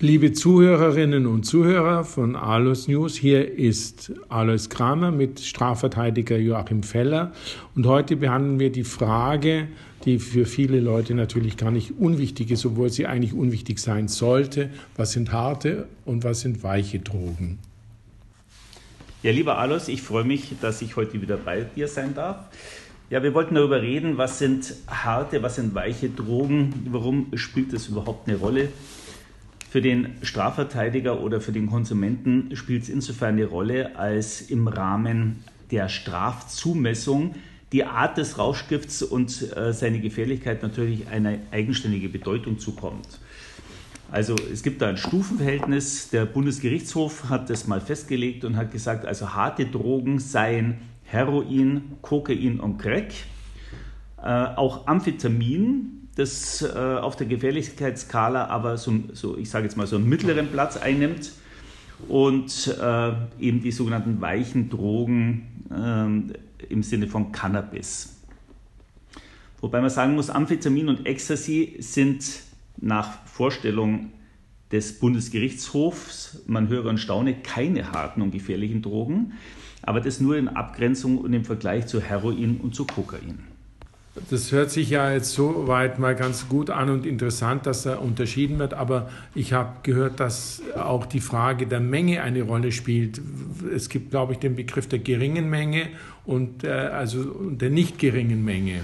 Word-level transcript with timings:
Liebe 0.00 0.32
Zuhörerinnen 0.32 1.24
und 1.24 1.44
Zuhörer 1.44 2.02
von 2.02 2.34
Alois 2.34 2.88
News, 2.88 3.14
hier 3.14 3.56
ist 3.56 4.10
Alois 4.28 4.68
Kramer 4.68 5.12
mit 5.12 5.38
Strafverteidiger 5.38 6.36
Joachim 6.36 6.82
Feller 6.82 7.32
und 7.76 7.86
heute 7.86 8.16
behandeln 8.16 8.58
wir 8.58 8.72
die 8.72 8.82
Frage, 8.82 9.68
die 10.04 10.18
für 10.18 10.46
viele 10.46 10.80
Leute 10.80 11.14
natürlich 11.14 11.56
gar 11.56 11.70
nicht 11.70 11.92
unwichtig 11.96 12.50
ist, 12.50 12.66
obwohl 12.66 12.90
sie 12.90 13.06
eigentlich 13.06 13.34
unwichtig 13.34 13.78
sein 13.78 14.08
sollte. 14.08 14.70
Was 14.96 15.12
sind 15.12 15.30
harte 15.32 15.86
und 16.04 16.24
was 16.24 16.40
sind 16.40 16.64
weiche 16.64 16.98
Drogen? 16.98 17.60
Ja, 19.22 19.30
lieber 19.30 19.58
Alois, 19.58 19.86
ich 19.86 20.02
freue 20.02 20.24
mich, 20.24 20.54
dass 20.60 20.82
ich 20.82 20.96
heute 20.96 21.22
wieder 21.22 21.36
bei 21.36 21.60
dir 21.60 21.86
sein 21.86 22.14
darf. 22.16 22.38
Ja, 23.10 23.22
wir 23.22 23.32
wollten 23.32 23.54
darüber 23.54 23.80
reden, 23.80 24.18
was 24.18 24.40
sind 24.40 24.74
harte, 24.88 25.40
was 25.44 25.54
sind 25.54 25.72
weiche 25.76 26.08
Drogen, 26.08 26.88
warum 26.90 27.28
spielt 27.34 27.72
das 27.72 27.86
überhaupt 27.86 28.28
eine 28.28 28.38
Rolle? 28.38 28.70
Für 29.74 29.82
den 29.82 30.18
Strafverteidiger 30.22 31.20
oder 31.20 31.40
für 31.40 31.50
den 31.50 31.66
Konsumenten 31.66 32.54
spielt 32.54 32.84
es 32.84 32.88
insofern 32.88 33.30
eine 33.30 33.46
Rolle, 33.46 33.96
als 33.98 34.40
im 34.40 34.68
Rahmen 34.68 35.42
der 35.72 35.88
Strafzumessung 35.88 37.34
die 37.72 37.82
Art 37.82 38.16
des 38.16 38.38
Rauschgifts 38.38 39.02
und 39.02 39.56
äh, 39.56 39.72
seine 39.72 39.98
Gefährlichkeit 39.98 40.62
natürlich 40.62 41.08
eine 41.08 41.40
eigenständige 41.50 42.08
Bedeutung 42.08 42.60
zukommt. 42.60 43.18
Also 44.12 44.36
es 44.52 44.62
gibt 44.62 44.80
da 44.80 44.90
ein 44.90 44.96
Stufenverhältnis. 44.96 46.08
Der 46.08 46.24
Bundesgerichtshof 46.24 47.28
hat 47.28 47.50
das 47.50 47.66
mal 47.66 47.80
festgelegt 47.80 48.44
und 48.44 48.56
hat 48.56 48.70
gesagt, 48.70 49.04
also 49.04 49.34
harte 49.34 49.66
Drogen 49.66 50.20
seien 50.20 50.76
Heroin, 51.02 51.96
Kokain 52.00 52.60
und 52.60 52.78
Crack. 52.78 53.12
Äh, 54.22 54.22
auch 54.22 54.86
Amphetamin 54.86 56.03
das 56.16 56.62
äh, 56.62 56.76
auf 56.76 57.16
der 57.16 57.26
Gefährlichkeitsskala 57.26 58.46
aber 58.46 58.76
so, 58.76 58.92
so 59.12 59.36
ich 59.36 59.50
sage 59.50 59.64
jetzt 59.64 59.76
mal, 59.76 59.86
so 59.86 59.96
einen 59.96 60.08
mittleren 60.08 60.48
Platz 60.48 60.76
einnimmt 60.76 61.32
und 62.08 62.76
äh, 62.80 63.12
eben 63.40 63.60
die 63.62 63.72
sogenannten 63.72 64.20
weichen 64.20 64.70
Drogen 64.70 65.46
äh, 65.70 66.66
im 66.72 66.82
Sinne 66.82 67.08
von 67.08 67.32
Cannabis. 67.32 68.20
Wobei 69.60 69.80
man 69.80 69.90
sagen 69.90 70.14
muss, 70.14 70.30
Amphetamin 70.30 70.88
und 70.88 71.06
Ecstasy 71.06 71.76
sind 71.78 72.42
nach 72.76 73.24
Vorstellung 73.26 74.12
des 74.72 74.98
Bundesgerichtshofs, 74.98 76.42
man 76.46 76.68
höre 76.68 76.86
und 76.86 76.98
staune, 76.98 77.34
keine 77.34 77.92
harten 77.92 78.22
und 78.22 78.30
gefährlichen 78.30 78.82
Drogen, 78.82 79.32
aber 79.82 80.00
das 80.00 80.20
nur 80.20 80.36
in 80.36 80.48
Abgrenzung 80.48 81.18
und 81.18 81.32
im 81.32 81.44
Vergleich 81.44 81.86
zu 81.86 82.00
Heroin 82.00 82.60
und 82.60 82.74
zu 82.74 82.86
Kokain. 82.86 83.53
Das 84.30 84.52
hört 84.52 84.70
sich 84.70 84.90
ja 84.90 85.12
jetzt 85.12 85.32
so 85.32 85.66
weit 85.66 85.98
mal 85.98 86.14
ganz 86.14 86.48
gut 86.48 86.70
an 86.70 86.88
und 86.88 87.04
interessant, 87.04 87.66
dass 87.66 87.82
da 87.82 87.96
unterschieden 87.96 88.60
wird. 88.60 88.72
Aber 88.72 89.10
ich 89.34 89.52
habe 89.52 89.72
gehört, 89.82 90.20
dass 90.20 90.62
auch 90.76 91.04
die 91.04 91.20
Frage 91.20 91.66
der 91.66 91.80
Menge 91.80 92.22
eine 92.22 92.42
Rolle 92.42 92.70
spielt. 92.70 93.20
Es 93.74 93.88
gibt, 93.88 94.10
glaube 94.10 94.34
ich, 94.34 94.38
den 94.38 94.54
Begriff 94.54 94.86
der 94.88 95.00
geringen 95.00 95.50
Menge 95.50 95.88
und 96.24 96.62
äh, 96.62 96.68
also 96.68 97.24
der 97.50 97.70
nicht 97.70 97.98
geringen 97.98 98.44
Menge. 98.44 98.82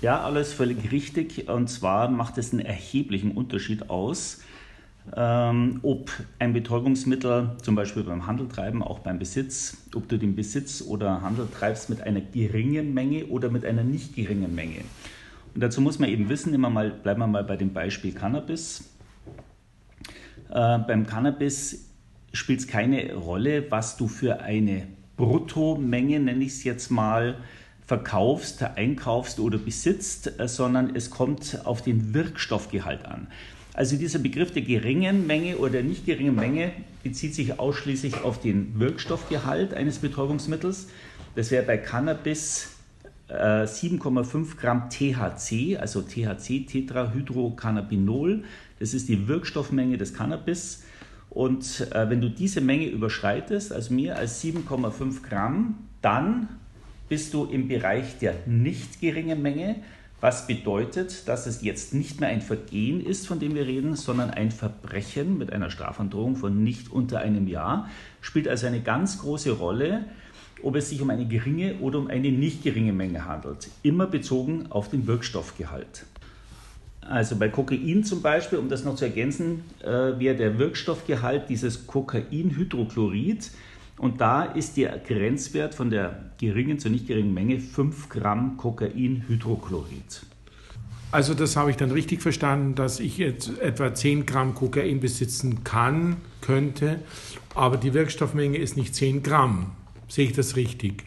Ja, 0.00 0.20
alles 0.22 0.52
völlig 0.52 0.90
richtig. 0.90 1.48
Und 1.48 1.68
zwar 1.68 2.10
macht 2.10 2.38
es 2.38 2.52
einen 2.52 2.66
erheblichen 2.66 3.30
Unterschied 3.30 3.88
aus, 3.88 4.40
ähm, 5.16 5.80
ob 5.82 6.10
ein 6.38 6.52
Betäubungsmittel 6.52 7.56
zum 7.62 7.74
Beispiel 7.74 8.04
beim 8.04 8.26
Handeltreiben, 8.26 8.82
auch 8.82 9.00
beim 9.00 9.18
Besitz, 9.18 9.88
ob 9.94 10.08
du 10.08 10.16
den 10.16 10.36
Besitz 10.36 10.82
oder 10.82 11.22
Handel 11.22 11.48
treibst 11.52 11.90
mit 11.90 12.02
einer 12.02 12.20
geringen 12.20 12.94
Menge 12.94 13.26
oder 13.26 13.50
mit 13.50 13.64
einer 13.64 13.82
nicht 13.82 14.14
geringen 14.14 14.54
Menge. 14.54 14.82
Und 15.54 15.62
dazu 15.62 15.80
muss 15.80 15.98
man 15.98 16.08
eben 16.08 16.28
wissen, 16.28 16.54
immer 16.54 16.70
mal, 16.70 16.90
bleiben 16.90 17.20
wir 17.20 17.26
mal 17.26 17.44
bei 17.44 17.56
dem 17.56 17.72
Beispiel 17.72 18.12
Cannabis. 18.12 18.90
Äh, 20.50 20.78
beim 20.78 21.06
Cannabis 21.06 21.90
spielt 22.32 22.60
es 22.60 22.68
keine 22.68 23.14
Rolle, 23.14 23.70
was 23.70 23.96
du 23.96 24.08
für 24.08 24.40
eine 24.40 24.86
Bruttomenge, 25.16 26.20
nenne 26.20 26.44
ich 26.44 26.52
es 26.52 26.64
jetzt 26.64 26.90
mal, 26.90 27.36
verkaufst, 27.84 28.62
einkaufst 28.62 29.40
oder 29.40 29.58
besitzt, 29.58 30.38
äh, 30.40 30.48
sondern 30.48 30.94
es 30.94 31.10
kommt 31.10 31.60
auf 31.64 31.82
den 31.82 32.14
Wirkstoffgehalt 32.14 33.04
an. 33.04 33.26
Also 33.74 33.96
dieser 33.96 34.18
Begriff 34.18 34.52
der 34.52 34.62
geringen 34.62 35.26
Menge 35.26 35.56
oder 35.56 35.82
nicht 35.82 36.04
geringen 36.04 36.34
Menge 36.34 36.72
bezieht 37.02 37.34
sich 37.34 37.58
ausschließlich 37.58 38.22
auf 38.22 38.40
den 38.40 38.78
Wirkstoffgehalt 38.78 39.72
eines 39.72 39.98
Betäubungsmittels. 39.98 40.88
Das 41.34 41.50
wäre 41.50 41.64
bei 41.64 41.78
Cannabis 41.78 42.76
äh, 43.28 43.64
7,5 43.64 44.56
Gramm 44.56 44.90
THC, 44.90 45.78
also 45.78 46.02
THC, 46.02 46.66
Tetrahydrocannabinol. 46.66 48.44
Das 48.78 48.92
ist 48.92 49.08
die 49.08 49.26
Wirkstoffmenge 49.26 49.96
des 49.96 50.12
Cannabis. 50.12 50.82
Und 51.30 51.88
äh, 51.92 52.10
wenn 52.10 52.20
du 52.20 52.28
diese 52.28 52.60
Menge 52.60 52.88
überschreitest, 52.88 53.72
also 53.72 53.94
mehr 53.94 54.18
als 54.18 54.44
7,5 54.44 55.22
Gramm, 55.26 55.78
dann 56.02 56.48
bist 57.08 57.32
du 57.32 57.46
im 57.46 57.68
Bereich 57.68 58.18
der 58.18 58.34
nicht 58.44 59.00
geringen 59.00 59.40
Menge 59.40 59.76
was 60.22 60.46
bedeutet, 60.46 61.26
dass 61.26 61.46
es 61.46 61.62
jetzt 61.62 61.92
nicht 61.92 62.20
mehr 62.20 62.28
ein 62.28 62.40
Vergehen 62.40 63.04
ist, 63.04 63.26
von 63.26 63.40
dem 63.40 63.56
wir 63.56 63.66
reden, 63.66 63.96
sondern 63.96 64.30
ein 64.30 64.52
Verbrechen 64.52 65.36
mit 65.36 65.52
einer 65.52 65.68
Strafandrohung 65.68 66.36
von 66.36 66.62
nicht 66.62 66.92
unter 66.92 67.18
einem 67.18 67.48
Jahr, 67.48 67.90
spielt 68.20 68.46
also 68.46 68.68
eine 68.68 68.80
ganz 68.80 69.18
große 69.18 69.50
Rolle, 69.50 70.04
ob 70.62 70.76
es 70.76 70.90
sich 70.90 71.02
um 71.02 71.10
eine 71.10 71.26
geringe 71.26 71.74
oder 71.80 71.98
um 71.98 72.06
eine 72.06 72.30
nicht 72.30 72.62
geringe 72.62 72.92
Menge 72.92 73.24
handelt, 73.24 73.68
immer 73.82 74.06
bezogen 74.06 74.68
auf 74.70 74.88
den 74.88 75.08
Wirkstoffgehalt. 75.08 76.04
Also 77.00 77.34
bei 77.34 77.48
Kokain 77.48 78.04
zum 78.04 78.22
Beispiel, 78.22 78.60
um 78.60 78.68
das 78.68 78.84
noch 78.84 78.94
zu 78.94 79.06
ergänzen, 79.06 79.64
äh, 79.82 80.20
wäre 80.20 80.36
der 80.36 80.56
Wirkstoffgehalt 80.56 81.48
dieses 81.48 81.88
Kokainhydrochlorid 81.88 83.50
und 84.02 84.20
da 84.20 84.42
ist 84.42 84.76
der 84.76 84.98
Grenzwert 84.98 85.76
von 85.76 85.88
der 85.88 86.32
geringen 86.38 86.80
zur 86.80 86.90
nicht 86.90 87.06
geringen 87.06 87.32
Menge 87.32 87.60
5 87.60 88.08
Gramm 88.08 88.56
Kokainhydrochlorid. 88.56 90.26
Also 91.12 91.34
das 91.34 91.54
habe 91.54 91.70
ich 91.70 91.76
dann 91.76 91.92
richtig 91.92 92.20
verstanden, 92.20 92.74
dass 92.74 92.98
ich 92.98 93.16
jetzt 93.16 93.60
etwa 93.60 93.94
10 93.94 94.26
Gramm 94.26 94.56
Kokain 94.56 94.98
besitzen 94.98 95.62
kann, 95.62 96.16
könnte, 96.40 96.98
aber 97.54 97.76
die 97.76 97.94
Wirkstoffmenge 97.94 98.58
ist 98.58 98.76
nicht 98.76 98.92
10 98.96 99.22
Gramm. 99.22 99.70
Sehe 100.08 100.26
ich 100.26 100.32
das 100.32 100.56
richtig? 100.56 101.04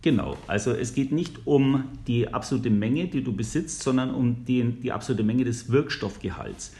Genau, 0.00 0.38
also 0.46 0.70
es 0.70 0.94
geht 0.94 1.12
nicht 1.12 1.46
um 1.46 1.84
die 2.06 2.32
absolute 2.32 2.70
Menge, 2.70 3.08
die 3.08 3.22
du 3.22 3.36
besitzt, 3.36 3.82
sondern 3.82 4.14
um 4.14 4.46
die, 4.46 4.62
die 4.80 4.90
absolute 4.90 5.22
Menge 5.22 5.44
des 5.44 5.70
Wirkstoffgehalts. 5.70 6.72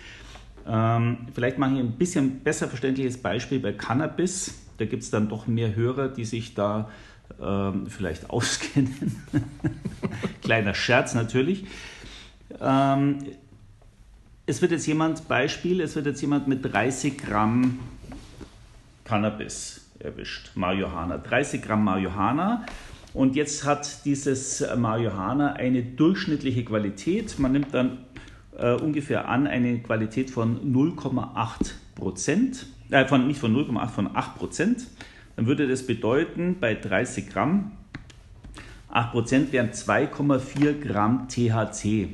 Ähm, 0.66 1.18
vielleicht 1.34 1.58
mache 1.58 1.74
ich 1.74 1.80
ein 1.80 1.92
bisschen 1.92 2.41
besser 2.41 2.68
verständliches 2.68 3.18
Beispiel 3.18 3.58
bei 3.58 3.72
Cannabis. 3.72 4.61
Da 4.78 4.84
gibt 4.84 5.03
es 5.03 5.10
dann 5.10 5.28
doch 5.28 5.47
mehr 5.47 5.75
Hörer, 5.75 6.09
die 6.09 6.25
sich 6.25 6.55
da 6.55 6.88
ähm, 7.41 7.87
vielleicht 7.88 8.31
auskennen. 8.31 9.22
Kleiner 10.43 10.75
Scherz 10.75 11.15
natürlich. 11.15 11.65
Ähm, 12.60 13.19
es 14.47 14.60
wird 14.60 14.72
jetzt 14.72 14.87
jemand, 14.87 15.28
Beispiel, 15.28 15.81
es 15.81 15.94
wird 15.94 16.06
jetzt 16.06 16.21
jemand 16.21 16.49
mit 16.49 16.65
30 16.65 17.19
Gramm 17.19 17.78
Cannabis 19.05 19.87
erwischt, 19.99 20.50
Marihuana. 20.55 21.19
30 21.19 21.62
Gramm 21.62 21.84
Marihuana. 21.84 22.66
Und 23.15 23.37
jetzt 23.37 23.65
hat 23.65 24.04
dieses 24.04 24.65
Marihuana 24.77 25.53
eine 25.53 25.83
durchschnittliche 25.83 26.65
Qualität. 26.65 27.39
Man 27.39 27.53
nimmt 27.53 27.75
dann 27.75 27.99
äh, 28.59 28.72
ungefähr 28.75 29.28
an 29.28 29.47
eine 29.47 29.81
Qualität 29.81 30.31
von 30.31 30.75
0,8 30.75 31.72
Prozent 31.94 32.66
äh, 32.92 33.06
von, 33.06 33.26
nicht 33.26 33.41
von 33.41 33.54
0,8, 33.54 33.88
von 33.88 34.14
8 34.14 34.36
Prozent, 34.36 34.86
dann 35.36 35.47
würde 35.47 35.66
das 35.66 35.86
bedeuten, 35.86 36.56
bei 36.60 36.75
30 36.75 37.30
Gramm, 37.30 37.72
8 38.91 39.10
Prozent 39.10 39.53
wären 39.53 39.70
2,4 39.70 40.78
Gramm 40.80 41.26
THC. 41.28 42.10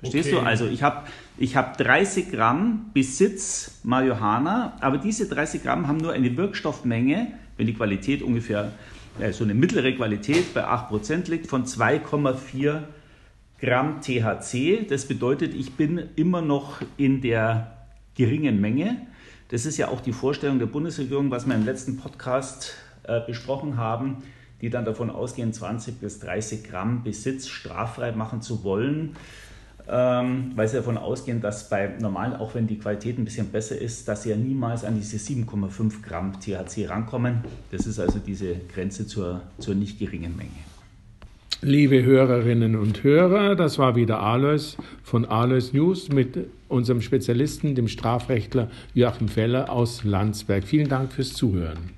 Verstehst 0.00 0.32
okay. 0.32 0.40
du? 0.40 0.46
Also 0.46 0.66
ich 0.66 0.82
habe 0.82 1.06
ich 1.38 1.56
hab 1.56 1.76
30 1.78 2.30
Gramm 2.30 2.90
Besitz 2.92 3.80
Marihuana, 3.84 4.76
aber 4.80 4.98
diese 4.98 5.28
30 5.28 5.62
Gramm 5.62 5.86
haben 5.86 5.98
nur 5.98 6.12
eine 6.12 6.36
Wirkstoffmenge, 6.36 7.28
wenn 7.56 7.66
die 7.66 7.74
Qualität 7.74 8.22
ungefähr, 8.22 8.72
äh, 9.20 9.32
so 9.32 9.44
eine 9.44 9.54
mittlere 9.54 9.92
Qualität 9.92 10.52
bei 10.54 10.64
8% 10.64 11.30
liegt, 11.30 11.46
von 11.46 11.64
2,4 11.64 12.82
Gramm 13.60 14.00
THC. 14.00 14.86
Das 14.88 15.06
bedeutet, 15.06 15.54
ich 15.54 15.74
bin 15.74 16.00
immer 16.16 16.42
noch 16.42 16.80
in 16.96 17.20
der 17.20 17.77
geringen 18.18 18.60
Menge. 18.60 19.06
Das 19.48 19.64
ist 19.64 19.78
ja 19.78 19.88
auch 19.88 20.00
die 20.00 20.12
Vorstellung 20.12 20.58
der 20.58 20.66
Bundesregierung, 20.66 21.30
was 21.30 21.46
wir 21.46 21.54
im 21.54 21.64
letzten 21.64 21.96
Podcast 21.96 22.74
äh, 23.04 23.20
besprochen 23.20 23.78
haben, 23.78 24.18
die 24.60 24.68
dann 24.68 24.84
davon 24.84 25.08
ausgehen, 25.08 25.52
20 25.52 26.00
bis 26.00 26.18
30 26.18 26.64
Gramm 26.64 27.04
Besitz 27.04 27.46
straffrei 27.46 28.10
machen 28.12 28.42
zu 28.42 28.64
wollen, 28.64 29.16
ähm, 29.88 30.52
weil 30.56 30.66
sie 30.66 30.76
davon 30.76 30.98
ausgehen, 30.98 31.40
dass 31.40 31.70
bei 31.70 31.94
normalen, 32.00 32.34
auch 32.34 32.56
wenn 32.56 32.66
die 32.66 32.78
Qualität 32.78 33.18
ein 33.18 33.24
bisschen 33.24 33.50
besser 33.50 33.78
ist, 33.78 34.08
dass 34.08 34.24
sie 34.24 34.30
ja 34.30 34.36
niemals 34.36 34.84
an 34.84 34.96
diese 34.96 35.16
7,5 35.16 36.02
Gramm 36.02 36.40
THC 36.40 36.88
rankommen. 36.88 37.44
Das 37.70 37.86
ist 37.86 38.00
also 38.00 38.18
diese 38.18 38.56
Grenze 38.74 39.06
zur, 39.06 39.42
zur 39.58 39.76
nicht 39.76 39.98
geringen 39.98 40.36
Menge. 40.36 40.50
Liebe 41.60 42.04
Hörerinnen 42.04 42.76
und 42.76 43.02
Hörer, 43.02 43.56
das 43.56 43.80
war 43.80 43.96
wieder 43.96 44.20
Alois 44.20 44.76
von 45.02 45.24
Alois 45.24 45.72
News 45.72 46.08
mit 46.08 46.38
unserem 46.68 47.00
Spezialisten, 47.00 47.74
dem 47.74 47.88
Strafrechtler 47.88 48.70
Joachim 48.94 49.26
Feller 49.26 49.68
aus 49.68 50.04
Landsberg. 50.04 50.62
Vielen 50.62 50.88
Dank 50.88 51.12
fürs 51.12 51.32
Zuhören. 51.32 51.90